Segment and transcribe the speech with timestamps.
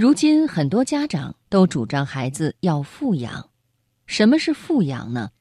[0.00, 3.50] 如今很多家长都主张孩子要富养，
[4.06, 5.32] 什么是富养呢？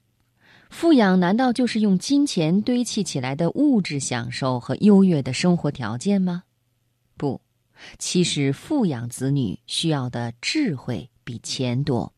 [0.69, 6.43] 富养难道就是用金钱堆砌起来的物质享受和优越的生活条件吗？
[7.15, 7.39] 不，
[7.97, 12.11] 其实富养子女需要的智慧比钱多。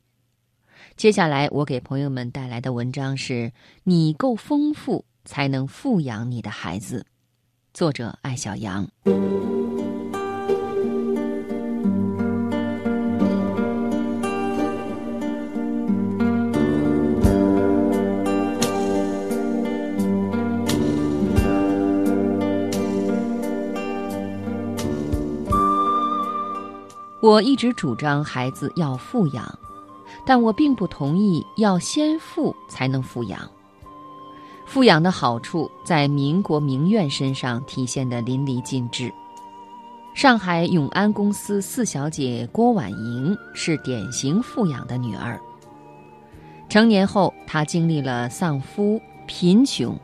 [0.97, 3.53] 接下来我给朋友们带来的文章是：
[3.83, 7.05] 你够丰富，才能富养你的孩子。
[7.71, 8.89] 作者艾小阳。
[27.21, 29.59] 我一直主张孩子要富养，
[30.25, 33.47] 但我并不同意要先富才能富养。
[34.65, 39.13] 富养的好处在民国名媛身上体现得淋漓尽致。
[40.15, 45.39] 上海永安公司四小姐郭婉莹是典型富养的女儿。
[46.69, 49.95] 成年后，她经历了丧夫、贫穷，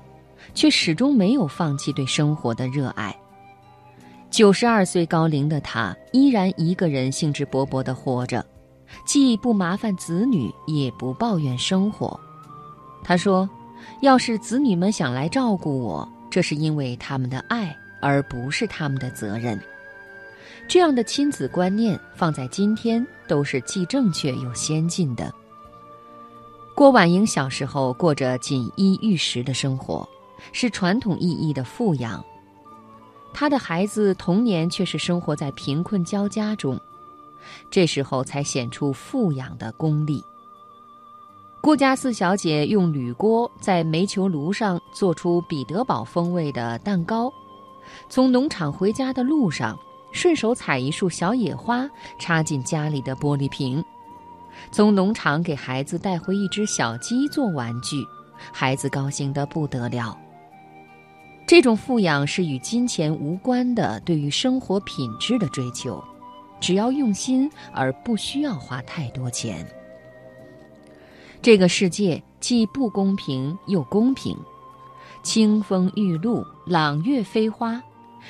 [0.54, 3.18] 却始终没有放弃对生活的热爱。
[4.38, 8.46] 九十二岁高龄的他，依然一个人兴致勃勃地活着，
[9.04, 12.20] 既不麻烦子女，也不抱怨生活。
[13.04, 13.50] 他说
[14.02, 19.60] ：“要是子女们想来照顾我，这是因为他们的爱，而不是他们的责任。”
[20.70, 25.34] 这样的亲子观念放在今天都是既正确又先进的。
[26.76, 30.08] 郭婉莹小时候过着锦衣玉食的生活，
[30.54, 32.24] 是传统意义的富养。
[33.40, 36.76] 他的孩子童年却是生活在贫困交加中，
[37.70, 40.24] 这时候才显出富养的功力。
[41.62, 47.32] 郭家四小姐用铝锅在煤球炉上做出彼得堡风味的蛋糕，
[48.10, 49.78] 从农场回家的路上，
[50.12, 53.86] 顺手采一束小野花插进家里的玻璃瓶，
[54.72, 58.04] 从农场给孩子带回一只小鸡做玩具，
[58.52, 60.18] 孩子高兴得不得了。
[61.48, 66.04] 这种富养是与金钱无关的，对于生活品质的追求，
[66.60, 69.66] 只要用心而不需要花太多钱。
[71.42, 74.38] 这个世界既不公平又公平，
[75.24, 77.82] 清风玉露、朗月飞花，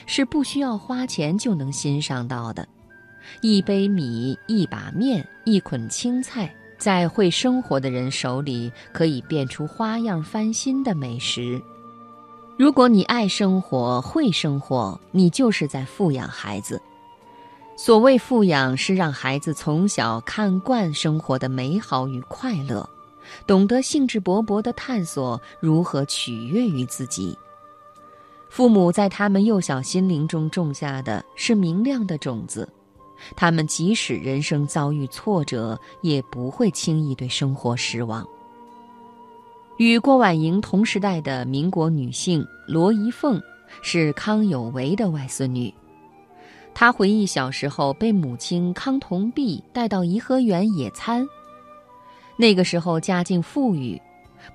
[0.05, 2.67] 是不需要花钱就能欣赏到的。
[3.41, 11.59] 一杯米、一把面、一捆青菜，在会生活的人手里，可以变出花样翻新的美食。
[12.57, 16.81] 如果你爱生活、会生活，你就是在富养孩子。
[17.75, 22.89] 所谓富养，是让孩子从小看惯生活的美好与快乐，
[23.45, 27.37] 懂得兴致勃勃地探索如何取悦于自己。
[28.49, 32.67] 父母在他们幼小心灵中种下的是明亮的种子，
[33.35, 38.27] 他们即使人生遭遇挫折，也不会轻易对生活失望。
[39.77, 43.39] 与郭婉莹同时代的民国女性罗一凤，
[43.83, 45.71] 是康有为的外孙女。
[46.73, 51.27] 她回忆小时候被母亲康同璧带到颐和园野餐。
[52.35, 54.01] 那个时候家境富裕，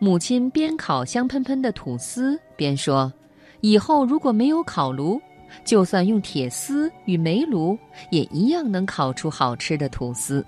[0.01, 3.13] 母亲边烤香喷喷的吐司边说
[3.61, 5.21] ：“以后如果没有烤炉，
[5.65, 7.79] 就算用铁丝与煤炉，
[8.11, 10.45] 也一样能烤出好吃的吐司。”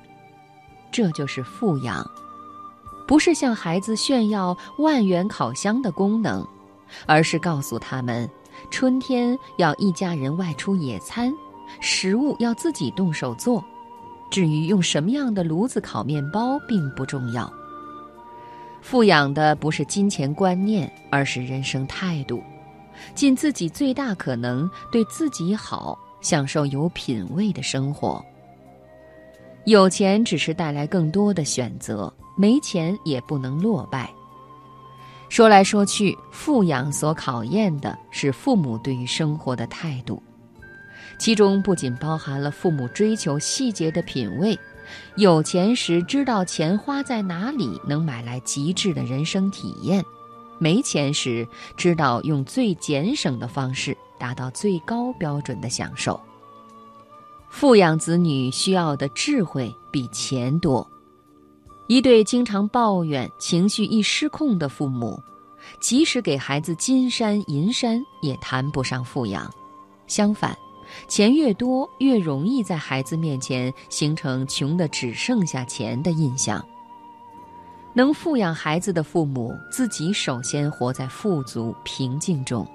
[0.90, 2.04] 这就是富养。
[3.06, 6.46] 不是向孩子炫耀万元烤箱的功能，
[7.06, 8.28] 而是告诉他们，
[8.70, 11.32] 春天要一家人外出野餐，
[11.80, 13.64] 食物要自己动手做。
[14.30, 17.52] 至于用什么样的炉子烤面包，并不重要。
[18.80, 22.42] 富养的不是金钱观念，而是人生态度，
[23.14, 28.24] 尽自己最大可能对自己好，享受有品位的生活。
[29.64, 32.12] 有钱只是带来更多的选择。
[32.36, 34.12] 没钱也不能落败。
[35.28, 40.20] 说来说去，富养所考验的是父母对于生活的态度，
[41.16, 44.58] 其中不仅包含了父母追求细节的品味，
[45.14, 50.04] 有钱时知道钱花在哪里能买来极致的人生体验，
[50.58, 51.46] 没钱时
[51.76, 56.20] 知道用最俭省的方式达到最高标准的享受。
[57.56, 60.84] 富养子女需要的智慧比钱多。
[61.86, 65.22] 一对经常抱怨、情绪易失控的父母，
[65.78, 69.48] 即使给孩子金山银山，也谈不上富养。
[70.08, 70.58] 相反，
[71.06, 76.62] 钱越多，越容易在孩子面前形成穷的只剩下钱的印象。
[77.94, 82.66] 能富养孩子的父母，自己首先活在富足平静中。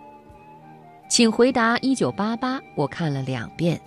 [1.09, 3.79] 请回答：一九八八，我看了两遍。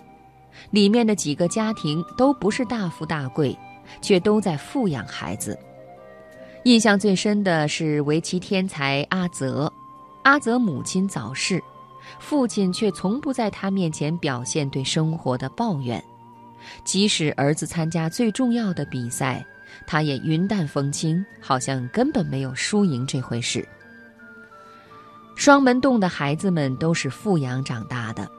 [0.70, 3.56] 里面的几个家庭都不是大富大贵，
[4.00, 5.58] 却都在富养孩子。
[6.64, 9.72] 印象最深的是围棋天才阿泽，
[10.22, 11.62] 阿泽母亲早逝，
[12.20, 16.02] 父亲却从不在他面前表现对生活的抱怨，
[16.84, 19.44] 即使儿子参加最重要的比赛，
[19.87, 23.66] 他也云淡风轻，好像根本没有输赢这回事。
[25.34, 28.31] 双门洞的孩子们都是富养长大的，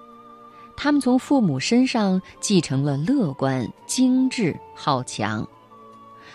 [0.75, 5.47] 他们从父母身上继承了乐观、精致、好强。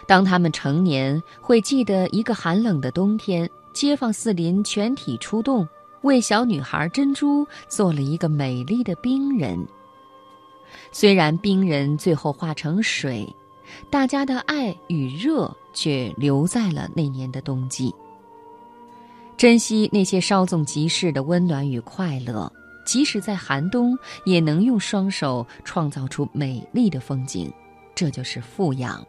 [0.06, 5.68] 当他们成年，会记得一个寒冷的冬天，街坊四邻全体出动，
[6.02, 9.58] 为小女孩珍珠做了一个美丽的冰人。
[10.92, 13.30] 虽然冰人最后化成水，
[13.90, 17.94] 大家的爱与热却留在了那年的冬季。
[19.36, 22.50] 珍惜那些稍纵即逝的温暖与快乐，
[22.88, 27.52] 即使在寒冬，也能用双手创造出美丽的风景。
[27.94, 29.06] 这就是富养。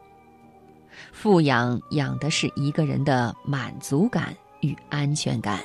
[1.14, 5.62] 富养养的是一个人的满足感与安全感。